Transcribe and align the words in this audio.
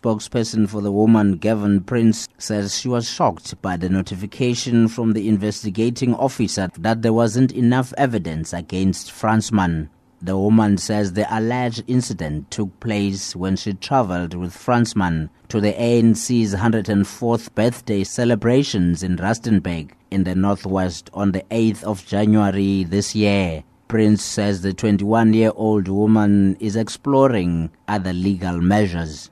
Spokesperson 0.00 0.68
for 0.68 0.80
the 0.80 0.92
woman, 0.92 1.32
Gavin 1.32 1.80
Prince, 1.80 2.28
says 2.38 2.78
she 2.78 2.88
was 2.88 3.10
shocked 3.10 3.60
by 3.60 3.76
the 3.76 3.88
notification 3.88 4.86
from 4.86 5.12
the 5.12 5.28
investigating 5.28 6.14
officer 6.14 6.68
that 6.78 7.02
there 7.02 7.12
wasn't 7.12 7.50
enough 7.50 7.92
evidence 7.98 8.52
against 8.52 9.10
Fransman. 9.10 9.88
The 10.22 10.38
woman 10.38 10.78
says 10.78 11.12
the 11.12 11.26
alleged 11.36 11.82
incident 11.88 12.50
took 12.50 12.78
place 12.78 13.34
when 13.34 13.56
she 13.56 13.74
traveled 13.74 14.34
with 14.34 14.52
Fransman 14.52 15.30
to 15.48 15.60
the 15.60 15.72
ANC's 15.72 16.54
104th 16.54 17.54
birthday 17.54 18.04
celebrations 18.04 19.02
in 19.02 19.16
Rustenburg 19.16 19.90
in 20.12 20.24
the 20.24 20.34
northwest 20.34 21.10
on 21.12 21.32
the 21.32 21.42
8th 21.50 21.82
of 21.82 22.06
January 22.06 22.84
this 22.84 23.16
year. 23.16 23.64
Prince 23.88 24.22
says 24.22 24.62
the 24.62 24.74
21 24.74 25.34
year 25.34 25.52
old 25.56 25.88
woman 25.88 26.56
is 26.60 26.76
exploring 26.76 27.70
other 27.88 28.12
legal 28.12 28.60
measures. 28.60 29.30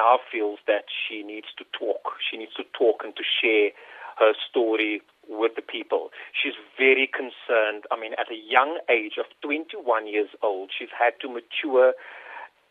Now 0.00 0.16
feels 0.32 0.60
that 0.66 0.88
she 0.88 1.22
needs 1.22 1.52
to 1.60 1.64
talk. 1.76 2.16
She 2.24 2.38
needs 2.40 2.56
to 2.56 2.64
talk 2.72 3.04
and 3.04 3.12
to 3.16 3.22
share 3.22 3.68
her 4.16 4.32
story 4.48 5.02
with 5.28 5.52
the 5.56 5.62
people. 5.76 6.08
She's 6.32 6.56
very 6.78 7.04
concerned. 7.04 7.84
I 7.92 8.00
mean, 8.00 8.16
at 8.16 8.32
a 8.32 8.40
young 8.56 8.80
age 8.88 9.20
of 9.20 9.26
21 9.44 10.08
years 10.08 10.30
old, 10.42 10.70
she's 10.72 10.88
had 10.96 11.20
to 11.20 11.28
mature 11.28 11.92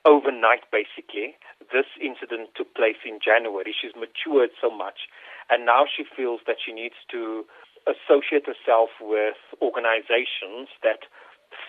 overnight, 0.06 0.66
basically. 0.74 1.38
This 1.72 1.86
incident 2.02 2.50
took 2.58 2.74
place 2.74 2.98
in 3.06 3.20
January. 3.22 3.76
She's 3.78 3.94
matured 3.94 4.50
so 4.58 4.74
much, 4.74 5.06
and 5.54 5.66
now 5.70 5.86
she 5.86 6.02
feels 6.10 6.42
that 6.48 6.58
she 6.58 6.74
needs 6.74 6.98
to 7.14 7.46
associate 7.86 8.50
herself 8.50 8.90
with 9.00 9.38
organizations 9.62 10.74
that 10.82 11.06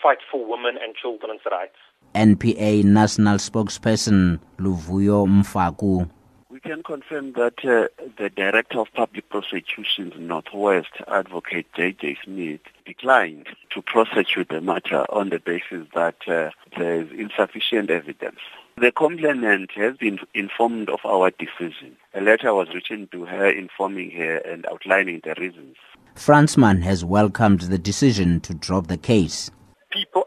fight 0.03 0.19
for 0.31 0.45
women 0.45 0.77
and 0.83 0.95
children's 0.95 1.43
rights. 1.51 1.77
NPA 2.15 2.85
national 2.85 3.37
spokesperson 3.37 4.41
Luvuyo 4.59 5.27
Mfaku 5.27 6.09
we 6.51 6.69
can 6.69 6.83
confirm 6.83 7.33
that 7.35 7.65
uh, 7.65 7.89
the 8.19 8.29
Director 8.29 8.81
of 8.81 8.93
Public 8.93 9.29
Prosecutions 9.29 10.15
Northwest, 10.19 10.91
Advocate 11.09 11.73
J.J. 11.75 12.19
Smith, 12.25 12.61
declined 12.85 13.47
to 13.71 13.81
prosecute 13.81 14.49
the 14.49 14.61
matter 14.61 15.07
on 15.11 15.31
the 15.31 15.39
basis 15.39 15.87
that 15.95 16.17
uh, 16.27 16.51
there 16.77 17.03
is 17.03 17.11
insufficient 17.13 17.89
evidence. 17.89 18.41
The 18.77 18.93
complainant 18.93 19.71
has 19.73 19.97
been 19.97 20.19
informed 20.35 20.91
of 20.91 21.01
our 21.05 21.31
decision. 21.31 21.97
A 22.15 22.21
letter 22.21 22.53
was 22.53 22.69
written 22.75 23.09
to 23.13 23.25
her 23.27 23.49
informing 23.49 24.11
her 24.11 24.37
and 24.39 24.67
outlining 24.67 25.21
the 25.23 25.35
reasons. 25.39 25.77
Fransman 26.17 26.83
has 26.83 27.05
welcomed 27.05 27.63
the 27.63 27.79
decision 27.79 28.41
to 28.41 28.55
drop 28.55 28.89
the 28.89 28.99
case. 28.99 29.51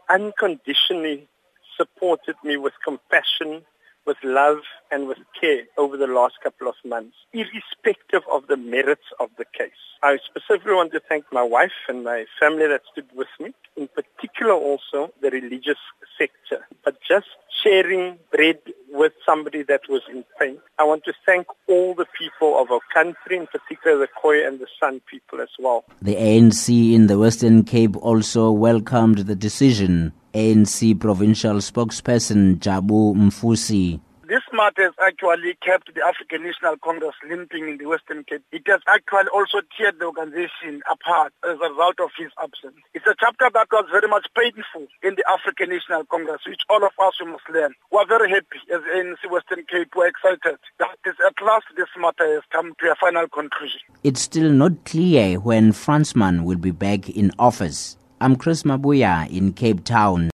Unconditionally 0.08 1.28
supported 1.76 2.36
me 2.44 2.56
with 2.56 2.74
compassion 2.84 3.62
with 4.06 4.16
love 4.22 4.58
and 4.90 5.08
with 5.08 5.18
care 5.40 5.62
over 5.78 5.96
the 5.96 6.06
last 6.06 6.34
couple 6.42 6.68
of 6.68 6.74
months, 6.84 7.16
irrespective 7.32 8.22
of 8.30 8.46
the 8.48 8.56
merits 8.56 9.06
of 9.20 9.30
the 9.38 9.44
case. 9.56 9.72
I 10.02 10.18
specifically 10.24 10.74
want 10.74 10.92
to 10.92 11.00
thank 11.00 11.24
my 11.32 11.42
wife 11.42 11.72
and 11.88 12.04
my 12.04 12.26
family 12.38 12.66
that 12.68 12.82
stood 12.92 13.06
with 13.14 13.28
me, 13.40 13.54
in 13.76 13.88
particular 13.88 14.52
also 14.52 15.12
the 15.22 15.30
religious 15.30 15.78
sector. 16.18 16.66
But 16.84 16.98
just 17.06 17.28
sharing 17.62 18.18
bread 18.30 18.58
with 18.94 19.12
somebody 19.26 19.62
that 19.64 19.82
was 19.88 20.02
in 20.10 20.24
pain. 20.38 20.56
I 20.78 20.84
want 20.84 21.04
to 21.04 21.12
thank 21.26 21.46
all 21.68 21.94
the 21.94 22.06
people 22.16 22.58
of 22.60 22.70
our 22.70 22.80
country, 22.94 23.36
in 23.36 23.46
particular 23.48 23.98
the 23.98 24.08
Khoi 24.22 24.46
and 24.46 24.60
the 24.60 24.68
San 24.80 25.00
people 25.10 25.40
as 25.40 25.48
well. 25.58 25.84
The 26.00 26.14
ANC 26.14 26.94
in 26.94 27.08
the 27.08 27.18
Western 27.18 27.64
Cape 27.64 27.96
also 27.96 28.50
welcomed 28.52 29.18
the 29.18 29.34
decision 29.34 30.12
ANC 30.32 30.98
provincial 30.98 31.56
spokesperson 31.56 32.58
Jabu 32.58 33.14
Mfusi. 33.14 34.00
This 34.26 34.40
matter 34.54 34.88
has 34.88 34.96
actually 35.04 35.52
kept 35.60 35.92
the 35.92 36.00
African 36.00 36.44
National 36.48 36.78
Congress 36.80 37.12
limping 37.28 37.68
in 37.68 37.76
the 37.76 37.84
Western 37.84 38.24
Cape. 38.24 38.40
It 38.52 38.62
has 38.72 38.80
actually 38.88 39.28
also 39.28 39.60
teared 39.76 39.98
the 40.00 40.06
organization 40.06 40.80
apart 40.90 41.34
as 41.44 41.60
a 41.60 41.68
result 41.68 42.00
of 42.00 42.08
his 42.16 42.32
absence. 42.40 42.80
It's 42.94 43.04
a 43.06 43.14
chapter 43.20 43.52
that 43.52 43.68
was 43.70 43.84
very 43.92 44.08
much 44.08 44.24
painful 44.32 44.88
in 45.04 45.20
the 45.20 45.24
African 45.28 45.76
National 45.76 46.08
Congress, 46.08 46.40
which 46.48 46.64
all 46.70 46.80
of 46.80 46.96
us 46.96 47.20
must 47.20 47.44
learn. 47.52 47.74
We 47.92 47.98
are 47.98 48.08
very 48.08 48.30
happy 48.30 48.64
as 48.72 48.80
ANC 48.96 49.28
Western 49.30 49.66
Cape. 49.68 49.92
We're 49.94 50.08
excited 50.08 50.56
that 50.78 50.96
at 51.04 51.44
last 51.44 51.68
this 51.76 51.92
matter 52.00 52.24
has 52.24 52.48
come 52.48 52.72
to 52.80 52.92
a 52.92 52.96
final 52.96 53.28
conclusion. 53.28 53.80
It's 54.04 54.22
still 54.22 54.50
not 54.50 54.86
clear 54.86 55.36
when 55.38 55.72
Fransman 55.72 56.44
will 56.44 56.56
be 56.56 56.70
back 56.70 57.10
in 57.10 57.30
office. 57.38 57.98
I'm 58.22 58.36
Chris 58.36 58.62
Mabuya 58.62 59.28
in 59.28 59.52
Cape 59.52 59.84
Town. 59.84 60.30